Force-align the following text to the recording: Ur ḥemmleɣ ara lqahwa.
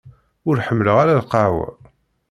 Ur 0.47 0.57
ḥemmleɣ 0.67 0.95
ara 1.03 1.19
lqahwa. 1.21 1.67